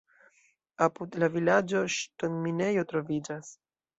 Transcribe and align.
Apud 0.85 1.17
la 1.23 1.29
vilaĝo 1.35 1.83
ŝtonminejo 1.97 2.87
troviĝas. 2.95 3.55